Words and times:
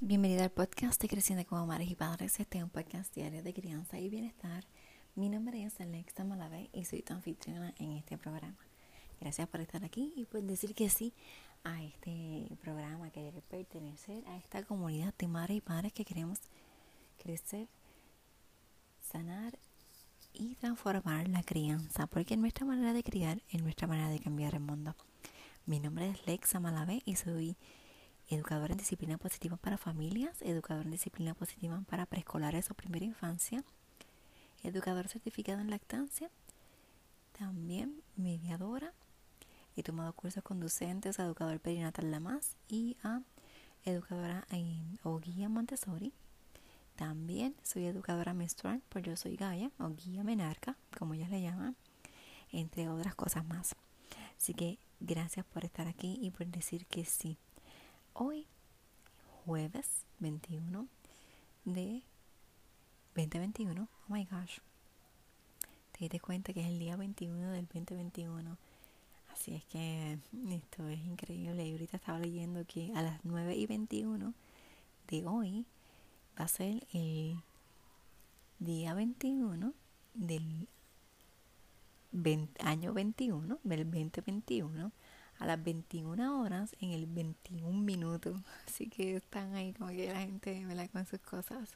Bienvenido 0.00 0.42
al 0.42 0.50
podcast 0.50 1.00
de 1.00 1.08
Creciendo 1.08 1.46
como 1.46 1.66
Madres 1.66 1.88
y 1.88 1.94
Padres. 1.94 2.38
Este 2.40 2.58
es 2.58 2.64
un 2.64 2.68
podcast 2.68 3.14
diario 3.14 3.42
de 3.42 3.54
crianza 3.54 3.98
y 3.98 4.10
bienestar. 4.10 4.64
Mi 5.14 5.28
nombre 5.28 5.64
es 5.64 5.80
Alexa 5.80 6.24
Malave 6.24 6.68
y 6.72 6.84
soy 6.84 7.02
tu 7.02 7.14
anfitriona 7.14 7.72
en 7.78 7.92
este 7.92 8.18
programa. 8.18 8.58
Gracias 9.20 9.48
por 9.48 9.60
estar 9.60 9.84
aquí 9.84 10.12
y 10.16 10.26
por 10.26 10.42
decir 10.42 10.74
que 10.74 10.90
sí 10.90 11.14
a 11.62 11.82
este 11.82 12.48
programa, 12.60 13.08
querer 13.10 13.40
pertenecer 13.42 14.26
a 14.26 14.36
esta 14.36 14.64
comunidad 14.64 15.14
de 15.16 15.28
madres 15.28 15.58
y 15.58 15.60
padres 15.60 15.92
que 15.92 16.04
queremos 16.04 16.40
crecer, 17.22 17.68
sanar 19.00 19.56
y 20.34 20.56
transformar 20.56 21.28
la 21.28 21.44
crianza, 21.44 22.08
porque 22.08 22.36
nuestra 22.36 22.66
manera 22.66 22.92
de 22.92 23.04
criar 23.04 23.40
es 23.48 23.62
nuestra 23.62 23.86
manera 23.86 24.10
de 24.10 24.18
cambiar 24.18 24.54
el 24.54 24.60
mundo. 24.60 24.96
Mi 25.66 25.78
nombre 25.78 26.10
es 26.10 26.26
Lexa 26.26 26.58
Malavé 26.58 27.00
y 27.06 27.14
soy 27.14 27.56
educadora 28.28 28.72
en 28.72 28.78
disciplina 28.78 29.18
positiva 29.18 29.56
para 29.56 29.78
familias, 29.78 30.40
educadora 30.42 30.84
en 30.84 30.92
disciplina 30.92 31.34
positiva 31.34 31.82
para 31.88 32.06
preescolares 32.06 32.70
o 32.70 32.74
primera 32.74 33.04
infancia, 33.04 33.64
educadora 34.62 35.08
certificada 35.08 35.60
en 35.60 35.70
lactancia, 35.70 36.30
también 37.38 38.02
mediadora. 38.16 38.92
He 39.76 39.82
tomado 39.82 40.12
cursos 40.12 40.42
conducentes 40.42 41.18
a 41.18 41.24
educador 41.24 41.60
perinatal 41.60 42.10
la 42.10 42.20
más 42.20 42.56
y 42.68 42.96
a 43.02 43.20
educadora 43.84 44.46
en, 44.50 44.98
o 45.02 45.18
guía 45.18 45.48
Montessori. 45.48 46.12
También 46.96 47.56
soy 47.64 47.86
educadora 47.86 48.34
menstrual, 48.34 48.80
por 48.88 49.02
yo 49.02 49.16
soy 49.16 49.36
Gaia 49.36 49.70
o 49.78 49.90
guía 49.90 50.22
menarca, 50.22 50.76
como 50.96 51.14
ellas 51.14 51.28
le 51.28 51.42
llaman, 51.42 51.76
entre 52.52 52.88
otras 52.88 53.16
cosas 53.16 53.44
más. 53.44 53.74
Así 54.38 54.54
que 54.54 54.78
gracias 55.00 55.44
por 55.44 55.64
estar 55.64 55.88
aquí 55.88 56.18
y 56.22 56.30
por 56.30 56.46
decir 56.46 56.86
que 56.86 57.04
sí. 57.04 57.36
Hoy, 58.16 58.46
jueves 59.44 60.04
21 60.20 60.86
de 61.64 62.04
2021, 63.16 63.82
oh 63.82 64.12
my 64.12 64.24
gosh, 64.26 64.58
te 65.90 65.98
diste 65.98 66.20
cuenta 66.20 66.52
que 66.52 66.60
es 66.60 66.68
el 66.68 66.78
día 66.78 66.94
21 66.94 67.50
del 67.50 67.66
2021. 67.66 68.56
Así 69.32 69.56
es 69.56 69.64
que 69.64 70.16
esto 70.48 70.88
es 70.88 71.00
increíble. 71.00 71.66
Y 71.66 71.72
ahorita 71.72 71.96
estaba 71.96 72.20
leyendo 72.20 72.64
que 72.66 72.92
a 72.94 73.02
las 73.02 73.18
9 73.24 73.56
y 73.56 73.66
21 73.66 74.32
de 75.08 75.26
hoy 75.26 75.66
va 76.38 76.44
a 76.44 76.48
ser 76.48 76.86
el 76.92 77.42
día 78.60 78.94
21 78.94 79.74
del 80.14 80.68
año 82.60 82.92
21 82.92 83.58
del 83.64 83.90
2021 83.90 84.92
a 85.44 85.46
las 85.46 85.62
21 85.62 86.40
horas 86.40 86.74
en 86.80 86.92
el 86.92 87.04
21 87.04 87.70
minutos. 87.70 88.40
Así 88.66 88.88
que 88.88 89.16
están 89.16 89.54
ahí 89.54 89.74
como 89.74 89.90
que 89.90 90.10
la 90.10 90.20
gente 90.20 90.64
me 90.64 90.74
la 90.74 90.88
con 90.88 91.04
sus 91.04 91.20
cosas. 91.20 91.68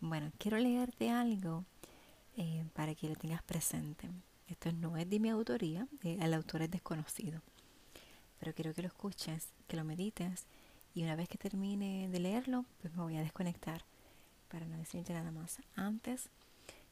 Bueno, 0.00 0.32
quiero 0.38 0.58
leerte 0.58 1.10
algo 1.10 1.64
eh, 2.36 2.64
para 2.74 2.94
que 2.96 3.08
lo 3.08 3.14
tengas 3.14 3.42
presente. 3.44 4.08
Esto 4.48 4.72
no 4.72 4.96
es 4.96 5.08
de 5.08 5.20
mi 5.20 5.30
autoría, 5.30 5.86
eh, 6.02 6.18
el 6.20 6.34
autor 6.34 6.62
es 6.62 6.70
desconocido. 6.72 7.40
Pero 8.40 8.52
quiero 8.52 8.74
que 8.74 8.82
lo 8.82 8.88
escuches, 8.88 9.48
que 9.68 9.76
lo 9.76 9.84
medites 9.84 10.44
y 10.92 11.04
una 11.04 11.14
vez 11.14 11.28
que 11.28 11.38
termine 11.38 12.08
de 12.08 12.18
leerlo, 12.18 12.64
pues 12.82 12.92
me 12.94 13.02
voy 13.02 13.16
a 13.16 13.22
desconectar 13.22 13.84
para 14.50 14.66
no 14.66 14.76
decirte 14.76 15.12
nada 15.12 15.30
más. 15.30 15.58
Antes, 15.76 16.28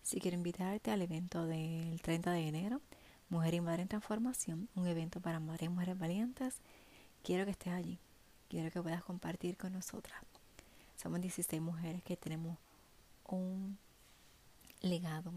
si 0.04 0.20
quiero 0.20 0.36
invitarte 0.36 0.92
al 0.92 1.02
evento 1.02 1.46
del 1.46 2.00
30 2.00 2.30
de 2.30 2.48
enero, 2.48 2.80
Mujer 3.32 3.54
y 3.54 3.62
Madre 3.62 3.80
en 3.80 3.88
Transformación, 3.88 4.68
un 4.74 4.86
evento 4.86 5.18
para 5.18 5.40
madres 5.40 5.62
y 5.62 5.68
mujeres 5.70 5.98
valientes, 5.98 6.56
quiero 7.22 7.46
que 7.46 7.52
estés 7.52 7.72
allí. 7.72 7.98
Quiero 8.50 8.70
que 8.70 8.82
puedas 8.82 9.02
compartir 9.02 9.56
con 9.56 9.72
nosotras. 9.72 10.20
Somos 11.02 11.18
16 11.18 11.62
mujeres 11.62 12.02
que 12.02 12.18
tenemos 12.18 12.58
un 13.24 13.78
legado, 14.82 15.32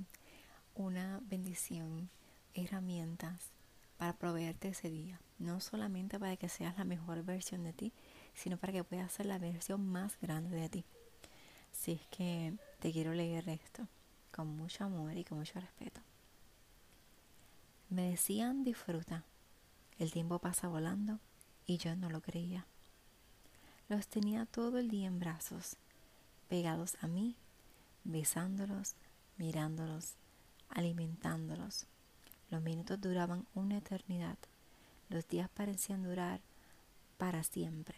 una 0.76 1.22
bendición, 1.24 2.10
herramientas 2.54 3.52
para 3.96 4.12
proveerte 4.12 4.68
ese 4.68 4.90
día. 4.90 5.22
No 5.40 5.62
solamente 5.62 6.20
para 6.20 6.36
que 6.36 6.50
seas 6.50 6.78
la 6.78 6.84
mejor 6.84 7.24
versión 7.24 7.64
de 7.64 7.72
ti, 7.72 7.94
sino 8.34 8.58
para 8.58 8.74
que 8.74 8.84
puedas 8.84 9.14
ser 9.14 9.28
la 9.28 9.40
versión 9.40 9.88
más 9.88 10.20
grande 10.20 10.58
de 10.58 10.68
ti. 10.68 10.86
Así 11.72 11.94
es 11.94 12.06
que 12.08 12.58
te 12.80 12.92
quiero 12.92 13.14
leer 13.14 13.48
esto 13.48 13.88
con 14.34 14.48
mucho 14.48 14.84
amor 14.84 15.16
y 15.16 15.24
con 15.24 15.38
mucho 15.38 15.62
respeto. 15.62 16.02
Me 17.90 18.10
decían 18.10 18.64
disfruta, 18.64 19.24
el 20.00 20.12
tiempo 20.12 20.40
pasa 20.40 20.68
volando 20.68 21.20
y 21.66 21.78
yo 21.78 21.96
no 21.96 22.10
lo 22.10 22.22
creía. 22.22 22.66
Los 23.88 24.08
tenía 24.08 24.46
todo 24.46 24.80
el 24.80 24.90
día 24.90 25.08
en 25.08 25.20
brazos, 25.20 25.78
pegados 26.50 26.98
a 27.02 27.08
mí, 27.08 27.36
besándolos, 28.04 28.96
mirándolos, 29.38 30.16
alimentándolos. 30.70 31.86
Los 32.50 32.62
minutos 32.62 33.00
duraban 33.00 33.46
una 33.54 33.78
eternidad, 33.78 34.38
los 35.10 35.28
días 35.28 35.50
parecían 35.50 36.04
durar 36.04 36.42
para 37.18 37.44
siempre. 37.44 37.96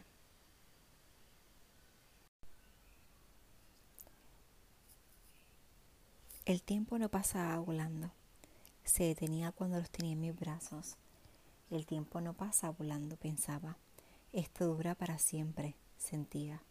El 6.45 6.61
tiempo 6.61 6.97
no 6.97 7.09
pasaba 7.09 7.57
volando. 7.59 8.11
Se 8.87 9.03
detenía 9.03 9.51
cuando 9.51 9.77
los 9.77 9.89
tenía 9.91 10.13
en 10.13 10.21
mis 10.21 10.35
brazos. 10.35 10.95
El 11.69 11.85
tiempo 11.85 12.21
no 12.21 12.33
pasa 12.33 12.71
volando, 12.71 13.17
pensaba. 13.17 13.75
Esto 14.31 14.65
dura 14.65 14.95
para 14.95 15.19
siempre, 15.19 15.75
sentía. 15.97 16.63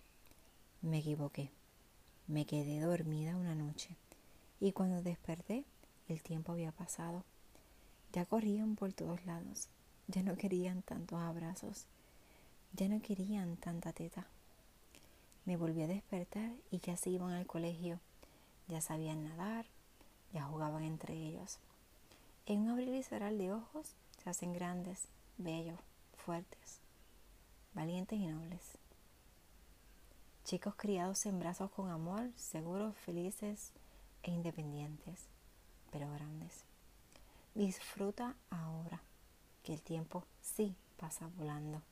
Me 0.81 0.99
equivoqué. 0.99 1.51
Me 2.27 2.47
quedé 2.47 2.81
dormida 2.81 3.37
una 3.37 3.55
noche 3.55 3.97
y 4.59 4.73
cuando 4.73 5.03
desperté 5.03 5.65
el 6.09 6.23
tiempo 6.23 6.53
había 6.53 6.73
pasado. 6.73 7.23
Ya 8.13 8.25
corrían 8.25 8.77
por 8.77 8.95
todos 8.95 9.25
lados. 9.27 9.69
Ya 10.09 10.23
no 10.23 10.37
querían 10.37 10.81
tantos 10.81 11.21
abrazos. 11.21 11.85
Ya 12.73 12.89
no 12.89 13.01
querían 13.03 13.57
tanta 13.59 13.93
teta. 13.93 14.27
Me 15.45 15.57
volví 15.57 15.83
a 15.83 15.87
despertar 15.87 16.51
y 16.71 16.81
ya 16.81 16.97
se 16.97 17.11
iban 17.11 17.33
al 17.33 17.47
colegio 17.47 18.01
ya 18.69 18.81
sabían 18.81 19.25
nadar, 19.25 19.67
ya 20.33 20.43
jugaban 20.45 20.83
entre 20.83 21.15
ellos. 21.15 21.59
En 22.49 22.61
un 22.61 22.69
abrir 22.69 22.95
y 22.95 23.03
cerrar 23.03 23.35
de 23.35 23.53
ojos 23.53 23.89
se 24.23 24.31
hacen 24.31 24.53
grandes, 24.53 25.09
bellos, 25.37 25.81
fuertes, 26.17 26.79
valientes 27.75 28.21
y 28.21 28.27
nobles. 28.29 28.79
Chicos 30.45 30.77
criados 30.77 31.27
en 31.27 31.41
brazos 31.41 31.73
con 31.73 31.91
amor, 31.91 32.31
seguros, 32.37 32.95
felices 32.99 33.73
e 34.23 34.31
independientes, 34.31 35.25
pero 35.91 36.09
grandes. 36.13 36.63
Disfruta 37.57 38.37
ahora, 38.51 39.01
que 39.65 39.75
el 39.75 39.83
tiempo 39.83 40.25
sí 40.41 40.77
pasa 40.99 41.29
volando, 41.37 41.83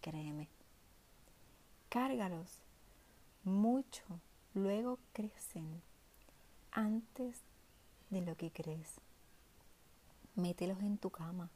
créeme. 0.00 0.46
Cárgalos 1.88 2.60
mucho, 3.42 4.04
luego 4.54 5.00
crecen 5.12 5.82
antes 6.70 7.40
de 8.10 8.20
lo 8.20 8.36
que 8.36 8.52
crees. 8.52 9.00
Mételos 10.34 10.80
en 10.80 10.98
tu 10.98 11.10
cama, 11.10 11.50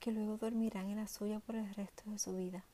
que 0.00 0.10
luego 0.10 0.36
dormirán 0.36 0.90
en 0.90 0.96
la 0.96 1.06
suya 1.06 1.40
por 1.40 1.56
el 1.56 1.74
resto 1.74 2.10
de 2.10 2.18
su 2.18 2.36
vida. 2.36 2.64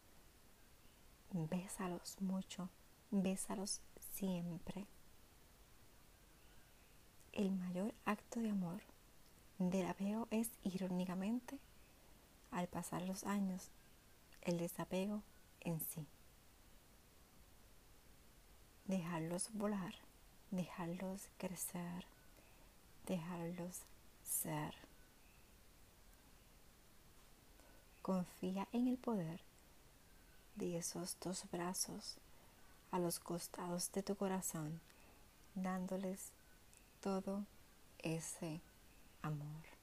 Bésalos 1.33 2.21
mucho, 2.21 2.69
bésalos 3.11 3.81
siempre. 4.15 4.87
El 7.33 7.53
mayor 7.53 7.95
acto 8.05 8.41
de 8.41 8.51
amor 8.51 8.83
del 9.59 9.87
apego 9.87 10.29
es, 10.31 10.51
irónicamente, 10.63 11.59
al 12.51 12.67
pasar 12.69 13.03
los 13.03 13.25
años, 13.25 13.71
el 14.43 14.59
desapego 14.59 15.23
en 15.61 15.81
sí. 15.81 16.07
Dejarlos 18.87 19.51
volar 19.53 19.95
dejarlos 20.51 21.29
crecer, 21.37 22.05
dejarlos 23.07 23.83
ser. 24.23 24.75
Confía 28.09 28.67
en 28.73 28.89
el 28.89 28.97
poder 28.97 29.39
de 30.57 30.79
esos 30.79 31.19
dos 31.21 31.45
brazos 31.53 32.17
a 32.91 32.99
los 32.99 33.19
costados 33.19 33.93
de 33.93 34.03
tu 34.03 34.17
corazón, 34.17 34.81
dándoles 35.55 36.31
todo 37.03 37.45
ese 37.99 38.63
amor. 39.21 39.78